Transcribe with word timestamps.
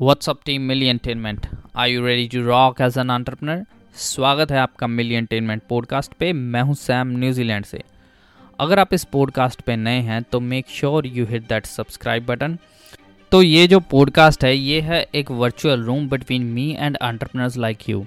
What's 0.00 0.28
up, 0.28 0.44
team? 0.44 0.66
Millie 0.68 0.88
Entertainment? 0.88 1.46
Are 1.74 1.88
you 1.88 2.02
ready 2.04 2.28
to 2.28 2.42
rock 2.48 2.80
as 2.80 2.96
an 3.02 3.10
entrepreneur? 3.10 3.62
स्वागत 3.96 4.50
है 4.50 4.58
आपका 4.58 4.86
मिली 4.86 5.14
attainment 5.14 5.62
podcast 5.68 6.12
पे। 6.18 6.32
मैं 6.32 6.60
हूँ 6.62 6.74
सैम 6.74 7.08
न्यूजीलैंड 7.18 7.64
से। 7.64 7.82
अगर 8.60 8.78
आप 8.78 8.94
इस 8.94 9.04
पॉडकास्ट 9.04 9.60
पे 9.60 9.76
नए 9.76 10.00
हैं 10.00 10.22
तो 10.22 10.40
make 10.40 10.66
sure 10.70 11.06
you 11.06 11.24
hit 11.30 11.48
that 11.48 11.66
subscribe 11.66 12.26
button 12.26 12.56
तो 13.32 13.42
ये 13.42 13.66
जो 13.68 13.80
पॉडकास्ट 13.80 14.44
है, 14.44 14.54
ये 14.56 14.80
है 14.80 15.04
एक 15.14 15.30
virtual 15.30 15.82
room 15.84 16.08
between 16.08 16.42
me 16.42 16.70
and 16.78 16.98
entrepreneurs 17.02 17.56
like 17.56 17.88
you 17.88 18.04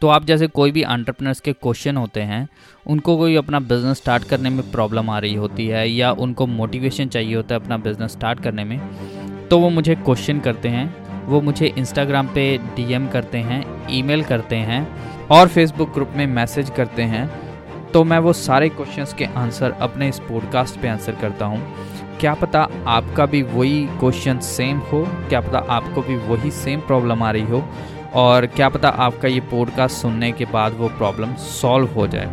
तो 0.00 0.08
आप 0.08 0.24
जैसे 0.24 0.46
कोई 0.46 0.72
भी 0.72 0.82
एंटरप्रेनर्स 0.82 1.40
के 1.40 1.52
क्वेश्चन 1.52 1.96
होते 1.96 2.22
हैं, 2.22 2.48
उनको 2.86 3.16
कोई 3.16 3.36
अपना 3.36 3.60
बिज़नेस 3.60 3.96
स्टार्ट 3.96 4.24
करने 4.24 4.50
में 4.50 4.70
प्रॉब्लम 4.70 5.10
आ 5.10 5.18
रही 5.18 5.34
होती 5.34 5.66
है, 5.66 5.88
या 5.90 6.12
उनको 6.12 6.46
मोटिवेशन 6.46 7.08
चाहिए 7.08 7.34
होता 7.34 7.54
है 7.54 7.60
अपना 7.60 7.76
बिज़नेस 7.78 8.12
स्टार्ट 8.12 8.42
करने 8.42 8.64
में 8.64 9.48
तो 9.48 9.58
वो 9.58 9.68
मुझे 9.70 9.94
क्वेश्चन 9.94 10.38
करते 10.40 10.68
हैं। 10.68 11.03
वो 11.26 11.40
मुझे 11.40 11.66
इंस्टाग्राम 11.66 12.26
पे 12.26 12.58
डीएम 12.58 13.08
करते 13.08 13.38
हैं 13.38 13.86
ईमेल 13.90 14.24
करते 14.24 14.56
हैं 14.56 14.86
और 15.30 15.48
फेसबुक 15.48 15.94
ग्रुप 15.94 16.10
में 16.16 16.26
मैसेज 16.26 16.70
करते 16.70 17.02
हैं 17.02 17.44
तो 17.92 18.04
मैं 18.04 18.18
वो 18.18 18.32
सारे 18.32 18.68
क्वेश्चंस 18.68 19.12
के 19.14 19.24
आंसर 19.24 19.70
अपने 19.70 20.08
इस 20.08 20.18
पॉडकास्ट 20.18 20.80
पे 20.80 20.88
आंसर 20.88 21.12
करता 21.12 21.46
हूँ। 21.46 21.74
क्या 22.20 22.34
पता 22.34 22.68
आपका 22.86 23.26
भी 23.26 23.42
वही 23.42 23.86
क्वेश्चन 23.86 24.38
सेम 24.38 24.78
हो? 24.78 25.04
क्या 25.28 25.40
पता 25.40 25.58
आपको 25.58 26.02
भी 26.02 26.16
वही 26.16 26.50
सेम 26.50 26.80
प्रॉब्लम 26.80 27.22
आ 27.22 27.30
रही 27.30 27.42
हो? 27.42 27.68
और 28.14 28.46
क्या 28.46 28.68
पता 28.68 28.88
आपका 28.88 29.28
ये 29.28 29.40
पॉडकास्ट 29.40 29.96
सुनने 29.96 30.32
के 30.32 30.44
बाद 30.44 30.74
वो 30.78 30.88
प्रॉब्लम 30.88 31.34
सॉल्व 31.34 31.86
हो 31.86 32.06
जाए। 32.06 32.28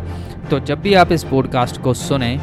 तो 0.50 0.60
जब 0.60 0.80
भी 0.80 0.94
आप 0.94 1.12
इस 1.12 1.24
पॉडकास्ट 1.24 1.80
को 1.80 1.94
सुने 1.94 2.40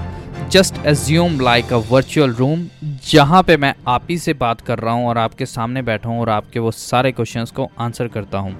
assume 0.88 1.40
like 1.40 1.72
a 1.74 1.78
virtual 1.90 2.34
room 2.34 2.64
जहाँ 3.12 3.42
पे 3.44 3.56
मैं 3.58 3.74
आप 3.88 4.04
ही 4.10 4.18
से 4.18 4.34
बात 4.34 4.62
कर 4.62 4.80
रहा 4.80 4.94
हूँ 4.94 5.08
और 5.08 5.18
आपके 5.18 5.46
सामने 5.46 5.82
बैठा 5.82 6.10
हूँ 6.10 6.20
और 6.22 6.30
आपके 6.30 6.60
वो 6.60 6.72
सारे 6.72 7.12
क्वेश्चंस 7.12 7.52
को 7.52 7.68
आंसर 7.80 8.08
करता 8.08 8.38
हूँ। 8.38 8.56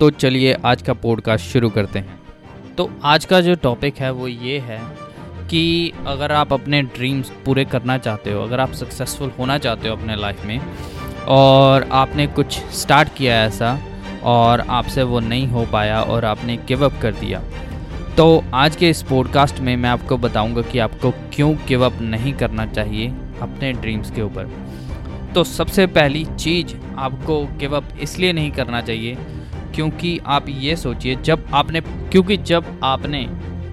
तो 0.00 0.10
चलिए 0.10 0.52
आज 0.64 0.82
का 0.82 0.92
पॉडकास्ट 0.92 1.44
शुरू 1.44 1.70
करते 1.70 1.98
हैं। 1.98 2.18
तो 2.78 2.90
आज 3.04 3.24
का 3.24 3.40
जो 3.40 3.54
टॉपिक 3.54 3.98
है 3.98 4.10
वो 4.10 4.28
ये 4.28 4.58
है 4.58 4.80
कि 5.50 5.92
अगर 6.06 6.32
आप 6.32 6.52
अपने 6.52 6.82
ड्रीम्स 6.82 7.32
पूरे 7.44 7.64
करना 7.64 7.98
चाहते 7.98 8.32
हो, 8.32 8.42
अगर 8.42 8.60
आप 8.60 8.72
सक्सेसफुल 8.72 9.32
होना 9.38 9.58
चाहते 9.58 9.88
हो 9.88 9.96
अपने 9.96 10.16
लाइफ 10.16 10.46
में, 10.46 10.60
और 11.28 11.88
आपने 11.92 12.26
कुछ 12.26 12.58
स्टार्ट 12.74 13.14
किया 13.14 13.44
ऐसा 13.44 13.78
और 14.24 14.60
आपसे 14.60 15.02
वो 15.02 15.20
नहीं 15.20 15.46
हो 15.48 15.66
पाया 15.72 16.00
और 16.02 16.24
आपने 16.24 16.56
गिव 16.68 16.84
अप 16.84 17.00
कर 17.02 17.12
दिया 17.14 17.42
तो 18.16 18.44
आज 18.54 18.76
के 18.76 18.88
इस 18.90 19.02
पॉडकास्ट 19.02 19.58
में 19.60 19.76
मैं 19.76 19.88
आपको 19.90 20.16
बताऊँगा 20.16 20.62
कि 20.62 20.78
आपको 20.78 21.10
क्यों 21.10 21.54
गिव 21.68 21.84
अप 21.86 21.98
नहीं 22.00 22.32
करना 22.32 22.66
चाहिए 22.66 23.08
अपने 23.42 23.72
ड्रीम्स 23.72 24.10
के 24.10 24.22
ऊपर। 24.22 24.48
तो 25.34 25.44
सबसे 25.44 25.86
पहली 25.86 26.24
चीज़ 26.24 26.74
आपको 26.96 27.44
गिव 27.56 27.76
अप 27.76 27.88
इसलिए 28.00 28.32
नहीं 28.32 28.50
करना 28.50 28.80
चाहिए 28.80 29.16
क्योंकि 29.74 30.18
आप 30.26 30.48
ये 30.48 30.76
सोचिए, 30.76 31.16
जब 31.16 31.44
आपने, 31.54 31.80
क्योंकि 31.80 32.36
जब 32.36 32.80
आपने 32.84 33.26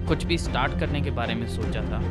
कुछ 0.08 0.24
भी 0.24 0.38
स्टार्ट 0.38 0.80
करने 0.80 1.00
के 1.00 1.10
बारे 1.10 1.34
में 1.34 1.46
सोचा 1.48 1.80
था, 1.80 2.02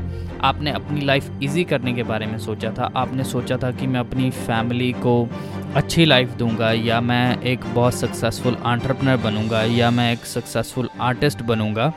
आपने 0.42 0.72
अपनी 0.72 1.02
लाइफ 1.02 1.30
इजी 1.44 1.64
करने 1.64 1.94
के 1.94 2.04
बारे 2.04 2.26
में 2.26 2.38
सोचा 2.38 2.72
था, 2.72 2.92
आपने 2.96 3.24
सोचा 3.24 3.58
था 3.58 3.72
कि 3.72 3.88
मैं 3.88 4.00
अपनी 4.00 4.30
फैमिली 4.30 4.92
को 4.92 5.30
अच्छी 5.76 6.06
लाइफ 6.06 6.30
दूँगा 6.30 6.72
या 6.72 7.02
मैं 7.02 7.42
एक 7.42 7.60
बहुत 7.66 7.94
सक्सेसफुल 7.94 8.58
आंट्रप्रनर 8.64 9.18
बनूँगा 9.18 9.64
या 9.64 9.92
मैं 9.92 10.12
एक 10.14 10.26
सक्सेसफुल 10.26 10.90
आर्टिस्ट 11.02 11.42
बनूँगा 11.42 11.94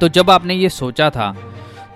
तो 0.00 0.08
जब 0.08 0.30
आपने 0.30 0.54
ये 0.54 0.68
सोचा 0.68 1.10
था 1.10 1.34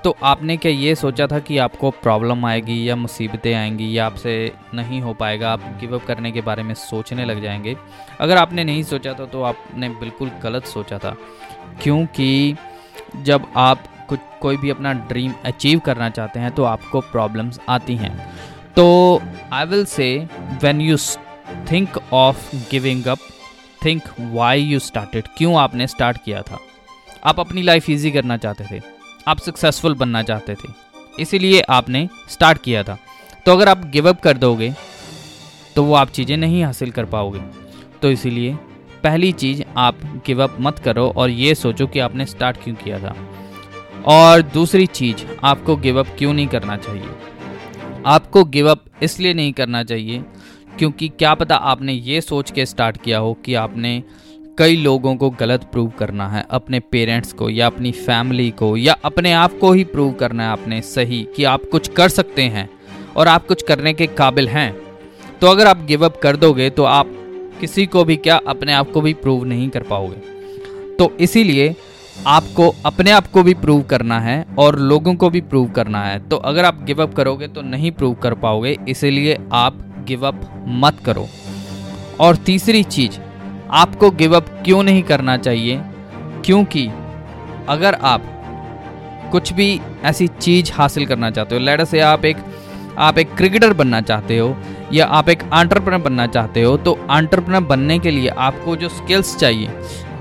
तो 0.04 0.14
आपने 0.22 0.56
क्या 0.56 0.72
ये 0.72 0.94
सोचा 0.94 1.26
था 1.26 1.38
कि 1.38 1.58
आपको 1.58 1.90
प्रॉब्लम 1.92 2.44
आएगी 2.46 2.88
या 2.88 2.94
मुसीबतें 2.96 3.52
आएँगी 3.54 3.98
या 3.98 4.06
आपसे 4.06 4.52
नहीं 4.74 5.00
हो 5.00 5.12
पाएगा, 5.14 5.50
आप 5.52 5.60
गिव 5.80 5.94
अप 5.94 6.04
करने 6.06 6.30
के 6.32 6.40
बारे 6.40 6.62
में 6.62 6.74
सोचने 6.74 7.24
लग 7.24 7.42
जाएँगे? 7.42 7.76
अगर 8.20 8.36
आपने 8.36 8.64
नहीं 8.64 8.82
सोचा 8.82 9.12
था 9.12 9.24
तो 9.24 9.42
आपने 9.42 9.88
बिल्कुल 9.90 10.30
गलत 10.42 10.64
सोचा 10.64 10.98
था। 10.98 11.14
क्योंकि 11.82 12.56
जब 13.16 13.46
आप 13.56 13.84
कुछ, 14.08 14.20
कोई 14.40 14.56
भी 14.56 14.70
अपना 14.70 14.92
ड्रीम 14.92 15.32
अचीव 15.44 15.78
करना 15.78 16.08
चाहते 16.10 16.40
हैं 16.40 16.50
तो 16.50 16.64
आपको 16.64 17.00
प्रॉब्लम्स 17.02 17.60
आती 17.68 17.96
हैं। 17.96 18.16
तो 18.76 19.20
I 19.52 19.66
will 19.66 19.84
say 19.84 20.16
when 20.62 20.80
you 20.80 20.96
think 21.70 21.98
of 22.12 22.56
giving 22.70 23.06
up 23.06 23.18
think 23.84 24.02
why 24.20 24.62
you 24.62 24.78
started 24.78 25.28
क्यों 25.36 25.58
आपने 25.60 25.86
स्टार्ट 25.86 26.24
किया 26.24 26.42
था? 26.42 26.58
आप 27.24 27.40
अपनी 27.40 27.62
लाइफ 27.62 27.88
ईजी 27.90 28.10
करना 28.10 28.36
चाहते 28.36 28.64
थे। 28.70 28.80
आप 29.28 29.38
सक्सेसफुल 29.38 29.94
बनना 29.94 30.22
चाहते 30.22 30.54
थे। 30.54 30.68
इसीलिए 31.18 31.60
आपने 31.60 32.08
स्टार्ट 32.30 32.62
किया 32.62 32.82
था। 32.82 32.98
तो 33.46 33.52
अगर 33.52 33.68
आप 33.68 33.84
गिव 33.86 34.08
अप 34.08 34.20
कर 34.20 34.36
दोगे 34.36 34.72
तो 35.76 35.82
वो 35.84 35.94
आप 35.94 36.10
चीज़ें 36.10 36.36
नहीं 36.36 36.62
हासिल 36.64 36.90
कर 36.90 37.04
पाओगे। 37.04 37.40
तो 38.02 38.10
इसीलिए 38.10 38.54
पहली 39.02 39.32
चीज़, 39.32 39.62
आप 39.76 39.98
गिव 40.26 40.42
अप 40.44 40.56
मत 40.60 40.78
करो 40.78 41.06
और 41.16 41.30
ये 41.30 41.54
सोचो 41.54 41.86
कि 41.86 41.98
आपने 41.98 42.26
स्टार्ट 42.26 42.56
क्यों 42.64 42.74
किया 42.74 42.98
था। 42.98 43.14
और 44.06 44.42
दूसरी 44.42 44.86
चीज़, 44.86 45.24
आपको 45.44 45.76
गिव 45.76 45.98
अप 46.00 46.14
क्यों 46.18 46.32
नहीं 46.32 46.46
करना 46.46 46.76
चाहिए? 46.76 47.08
आपको 48.06 48.44
गिव 48.44 48.70
अप 48.70 48.84
इसलिए 49.02 49.34
नहीं 49.34 49.52
करना 49.52 49.82
चाहिए 49.84 50.24
क्योंकि 50.78 51.08
क्या 51.08 51.34
पता 51.34 51.56
आपने 51.56 51.92
ये 51.92 52.20
सोच 52.20 52.50
के 52.50 52.66
स्टार्ट 52.66 52.96
किया 52.96 53.18
हो 53.18 53.32
कि 53.34 53.54
आपने 53.54 54.02
कई 54.58 54.76
लोगों 54.76 55.14
को 55.16 55.30
गलत 55.30 55.64
प्रूव 55.64 55.90
करना 55.90 56.28
है। 56.28 56.44
अपने 56.50 56.80
पेरेंट्स 56.80 57.32
को 57.32 57.48
या 57.50 57.66
अपनी 57.66 57.92
फैमिली 57.92 58.50
को 58.50 58.76
या 58.76 58.96
अपने 59.04 59.32
आप 59.32 59.58
को 59.58 59.72
ही 59.72 59.84
प्रूव 59.84 60.12
करना 60.12 60.42
है 60.42 60.50
आपने 60.50 60.80
सही 60.82 61.26
कि 61.36 61.44
आप 61.44 61.62
कुछ 61.72 61.88
कर 61.88 62.08
सकते 62.08 62.42
हैं 62.42 62.68
और 63.16 63.28
आप 63.28 63.46
कुछ 63.46 63.62
करने 63.62 63.92
के 63.92 64.06
काबिल 64.06 64.48
हैं। 64.48 64.72
तो 65.40 65.46
अगर 65.46 65.66
आप 65.66 65.84
गिव 65.84 66.04
अप 66.04 66.20
कर 66.22 66.36
दोगे 66.36 66.70
तो 66.70 66.84
आप 66.84 67.12
किसी 67.60 67.86
को 67.86 68.04
भी 68.04 68.16
क्या 68.16 68.40
अपने 68.46 68.72
आप 68.72 68.90
को 68.90 69.00
भी 69.00 69.14
प्रूव 69.14 69.44
नहीं 69.44 69.68
कर 69.68 69.82
पाओगे। 69.82 70.16
तो 70.96 71.10
इसीलिए 71.20 71.74
आपको 72.26 72.74
अपने 72.86 73.10
आप 73.10 73.26
को 73.26 73.42
भी 73.42 73.54
प्रूव 73.54 73.82
करना 73.82 74.20
है 74.20 74.44
और 74.58 74.78
लोगों 74.78 75.14
को 75.14 75.30
भी 75.30 75.40
प्रूव 75.40 75.70
करना 75.70 76.02
है। 76.02 76.18
तो 76.28 76.36
अगर 76.36 76.64
आप 76.64 76.82
गिव 76.84 77.02
अप 77.02 77.14
करोगे 77.14 77.48
तो 77.48 77.62
नहीं 77.62 77.92
प्रूव 77.92 78.14
कर 78.14 78.34
पाओगे। 78.34 78.76
इसीलिए 78.88 79.38
आप 79.52 79.78
गिव 80.08 80.26
अप 80.26 80.64
मत 80.68 80.98
करो। 81.04 81.28
और 82.20 82.36
तीसरी 82.36 82.82
चीज़ 82.82 83.18
आपको 83.70 84.10
गिव 84.10 84.36
अप 84.36 84.48
क्यों 84.64 84.82
नहीं 84.82 85.02
करना 85.02 85.36
चाहिए? 85.36 85.80
क्योंकि 86.44 86.86
अगर 87.68 87.94
आप 87.94 88.22
कुछ 89.32 89.52
भी 89.52 89.80
ऐसी 90.04 90.26
चीज़ 90.28 90.72
हासिल 90.72 91.06
करना 91.06 91.30
चाहते 91.30 91.54
हो 91.54 91.60
लेटर 91.60 91.84
से 91.84 92.00
आप 92.00 92.24
एक 92.24 92.36
आप 92.98 93.18
एक 93.18 93.34
क्रिकेटर 93.36 93.72
बनना 93.72 94.00
चाहते 94.00 94.38
हो, 94.38 94.56
या 94.92 95.06
आप 95.06 95.28
एक 95.28 95.42
आंट्रप्रनर 95.52 95.98
बनना 95.98 96.26
चाहते 96.26 96.62
हो 96.62 96.76
तो 96.76 96.98
आंट्रप्रनर 97.10 97.60
बनने 97.60 97.98
के 97.98 98.10
लिए 98.10 98.28
आपको 98.28 98.76
जो 98.76 98.88
स्किल्स 98.88 99.36
चाहिए, 99.36 99.68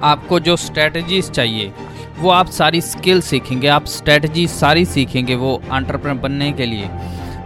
आपको 0.03 0.39
जो 0.39 0.55
स्ट्रेटजीज 0.55 1.29
चाहिए, 1.31 1.71
वो 2.19 2.29
आप 2.29 2.47
सारी 2.49 2.81
स्किल 2.81 3.21
सीखेंगे, 3.21 3.67
आप 3.67 3.85
स्ट्रेटजी 3.87 4.47
सारी 4.47 4.85
सीखेंगे 4.85 5.35
वो 5.35 5.61
आंट्रप्रनर 5.71 6.19
बनने 6.19 6.51
के 6.51 6.65
लिए। 6.65 6.89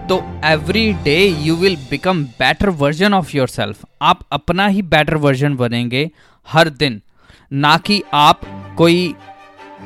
तो 0.10 0.18
every 0.46 0.94
day 0.94 1.16
you 1.42 1.56
will 1.56 1.76
become 1.90 2.24
better 2.24 2.70
version 2.70 3.14
of 3.14 3.36
yourself 3.48 3.86
आप 4.02 4.20
अपना 4.32 4.68
ही 4.68 4.82
बेटर 4.82 5.16
वर्जन 5.16 5.56
बनेंगे 5.56 6.10
हर 6.48 6.70
दिन। 6.70 7.02
ना 7.54 7.78
कि 7.78 8.02
आप 8.14 8.42
कोई 8.78 9.14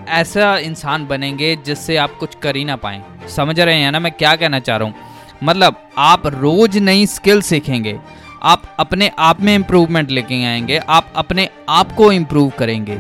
ऐसा 0.09 0.57
इंसान 0.57 1.05
बनेंगे 1.07 1.55
जिससे 1.55 1.97
आप 1.97 2.15
कुछ 2.19 2.35
कर 2.35 2.55
ही 2.55 2.63
ना 2.65 2.75
पाए। 2.75 3.01
समझ 3.35 3.59
रहे 3.59 3.75
हैं 3.75 3.91
ना 3.91 3.99
मैं 3.99 4.11
क्या 4.11 4.35
कहना 4.35 4.59
चाह 4.59 4.77
रहा 4.77 4.87
हूँ? 4.87 4.95
मतलब 5.43 5.89
आप 5.97 6.27
रोज 6.27 6.77
नई 6.77 7.05
स्किल 7.05 7.41
सीखेंगे। 7.41 7.99
आप 8.43 8.63
अपने 8.79 9.11
आप 9.19 9.41
में 9.41 9.55
इम्प्रूवमेंट 9.55 10.11
लेके 10.11 10.43
आएँगे। 10.45 10.77
आप 10.77 11.13
अपने 11.15 11.49
आप 11.69 11.91
को 11.91 12.11
इम्प्रूव 12.11 12.51
करेंगे। 12.59 12.97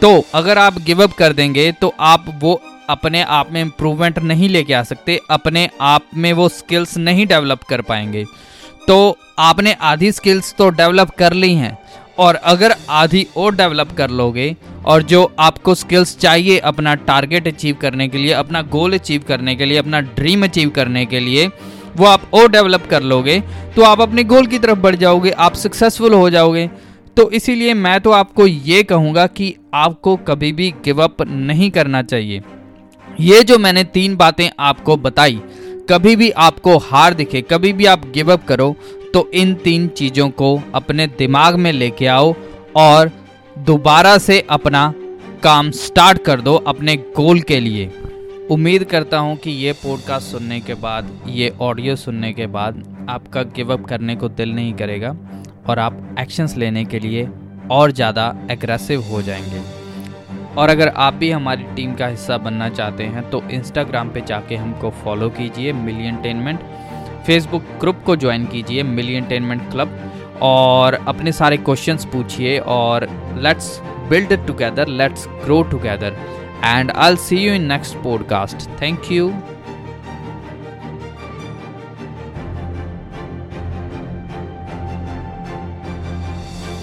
तो 0.00 0.24
अगर 0.34 0.58
आप 0.58 0.78
गिव 0.78 1.02
अप 1.02 1.12
कर 1.12 1.32
देंगे 1.32 1.72
तो 1.72 1.94
आप 2.00 2.24
वो 2.40 2.60
अपने 2.92 3.22
आप 3.22 3.52
में 3.52 3.60
इम्प्रूवमेंट 3.60 4.18
नहीं 4.20 4.48
लेके 4.48 4.74
आ 4.74 4.82
सकते, 4.84 5.20
अपने 5.30 5.68
आप 5.80 6.06
में 6.16 6.32
वो 6.32 6.48
स्किल्स 6.50 6.96
नहीं 6.98 7.26
डेवलप 7.26 7.62
कर 7.62 7.82
पाएँगे। 7.82 8.24
तो 8.88 9.16
आपने 9.38 9.72
आधी 9.82 10.12
स्किल्स 10.12 10.54
तो 10.54 10.68
डेवलप 10.70 11.10
कर 11.10 11.32
ली 11.34 11.54
हैं, 11.54 11.76
और 12.18 12.34
अगर 12.34 12.74
आधी 12.90 13.26
और 13.36 13.54
डेवलप 13.54 13.92
कर 13.92 14.10
लोगे, 14.12 14.54
और 14.84 15.02
जो 15.02 15.24
आपको 15.38 15.74
स्किल्स 15.74 16.16
चाहिए 16.18 16.58
अपना 16.60 16.94
टारगेट 17.02 17.48
अचीव 17.48 17.76
करने 17.80 18.08
के 18.08 18.18
लिए, 18.18 18.32
अपना 18.34 18.62
गोल 18.68 18.94
अचीव 18.94 19.24
करने 19.28 19.54
के 19.56 19.64
लिए, 19.64 19.78
अपना 19.78 20.00
ड्रीम 20.00 20.44
अचीव 20.44 20.70
करने 20.70 21.04
के 21.06 21.20
लिए, 21.20 21.46
वो 21.96 22.06
आप 22.06 22.30
और 22.34 22.50
डेवलप 22.50 22.86
कर 22.86 23.02
लोगे 23.02 23.40
तो 23.76 23.82
आप 23.82 24.00
अपने 24.00 24.24
गोल 24.24 24.46
की 24.46 24.58
तरफ़ 24.58 24.78
बढ़ 24.78 24.96
जाओगे, 24.96 25.30
आप 25.30 25.54
सक्सेसफुल 25.56 26.14
हो 26.14 26.30
जाओगे। 26.30 26.70
तो 27.16 27.30
इसीलिए 27.30 27.74
मैं 27.74 28.00
तो 28.00 28.10
आपको 28.12 28.46
ये 28.46 28.82
कहूँगा 28.82 29.26
कि 29.28 29.54
आपको 29.74 30.16
कभी 30.18 30.52
भी 30.52 30.70
गिव 30.84 31.02
अप 31.02 31.22
नहीं 31.22 31.70
करना 31.70 32.02
चाहिए। 32.02 32.42
ये 33.20 33.42
जो 33.42 33.58
मैंने 33.58 33.84
तीन 33.86 34.16
बातें 34.16 34.48
आपको 34.60 34.96
बताई, 34.96 35.40
कभी 35.90 36.14
भी 36.16 36.30
आपको 36.30 36.76
हार 36.80 37.14
दिखे, 37.14 37.40
कभी 37.42 37.72
भी 37.72 37.86
आप 37.86 38.06
गिव 38.06 38.32
अप 38.32 38.44
करो 38.44 38.74
तो 39.14 39.28
इन 39.34 39.54
तीन 39.54 39.88
चीज़ों 39.88 40.28
को 40.30 40.60
अपने 40.74 41.06
दिमाग 41.18 41.56
में 41.56 41.72
लेके 41.72 42.06
आओ 42.06 42.34
और 42.76 43.10
दोबारा 43.56 44.16
से 44.18 44.40
अपना 44.50 44.92
काम 45.42 45.70
स्टार्ट 45.70 46.22
कर 46.24 46.40
दो 46.40 46.54
अपने 46.56 46.96
गोल 47.16 47.40
के 47.40 47.58
लिए। 47.60 47.90
उम्मीद 48.50 48.84
करता 48.84 49.18
हूँ 49.18 49.36
कि 49.36 49.50
ये 49.50 49.72
पॉडकास्ट 49.72 50.32
सुनने 50.32 50.60
के 50.60 50.74
बाद, 50.74 51.10
ये 51.28 51.52
ऑडियो 51.60 51.96
सुनने 51.96 52.32
के 52.32 52.46
बाद 52.48 52.82
आपका 53.10 53.42
गिव 53.56 53.72
अप 53.72 53.84
करने 53.84 54.16
को 54.16 54.28
दिल 54.30 54.54
नहीं 54.54 54.72
करेगा 54.74 55.16
और 55.68 55.78
आप 55.78 56.16
एक्शंस 56.20 56.56
लेने 56.56 56.84
के 56.84 56.98
लिए 56.98 57.28
और 57.70 57.92
ज़्यादा 57.92 58.34
एग्रेसिव 58.50 59.02
हो 59.02 59.22
जाएँगे। 59.22 59.81
और 60.58 60.68
अगर 60.68 60.88
आप 60.88 61.14
भी 61.14 61.30
हमारी 61.30 61.62
टीम 61.76 61.94
का 61.94 62.06
हिस्सा 62.06 62.36
बनना 62.38 62.68
चाहते 62.68 63.04
हैं 63.04 63.30
तो 63.30 63.42
इंस्टाग्राम 63.50 64.10
पे 64.10 64.20
जाके 64.20 64.56
हमको 64.56 64.90
फॉलो 65.04 65.28
कीजिए 65.30 65.72
मिलियन 65.72 66.16
टेनमेंट 66.16 66.60
फेसबुक 67.26 67.62
ग्रुप 67.80 68.02
को 68.06 68.16
ज्वाइन 68.16 68.46
कीजिए 68.46 68.82
मिलियन 68.82 69.24
टेनमेंट 69.24 69.70
क्लब 69.70 69.98
और 70.42 70.94
अपने 71.08 71.32
सारे 71.32 71.56
क्वेश्चंस 71.56 72.04
पूछिए 72.04 72.58
और 72.58 73.08
let's 73.38 73.80
build 74.08 74.46
together 74.46 74.88
let's 74.88 75.26
grow 75.44 75.62
together 75.62 76.16
and 76.64 76.90
I 76.90 77.16
see 77.16 77.36
you 77.36 77.54
in 77.54 77.66
next 77.66 77.96
podcast 77.96 78.68
thank 78.82 79.00
you 79.02 79.30